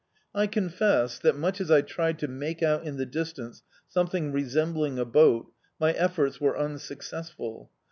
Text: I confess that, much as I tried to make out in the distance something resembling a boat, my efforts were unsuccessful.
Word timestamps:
I 0.33 0.47
confess 0.47 1.19
that, 1.19 1.37
much 1.37 1.61
as 1.61 1.69
I 1.69 1.81
tried 1.83 2.17
to 2.17 2.27
make 2.27 2.63
out 2.63 2.83
in 2.87 2.97
the 2.97 3.05
distance 3.05 3.61
something 3.87 4.31
resembling 4.31 4.97
a 4.97 5.05
boat, 5.05 5.51
my 5.79 5.91
efforts 5.91 6.41
were 6.41 6.57
unsuccessful. 6.57 7.69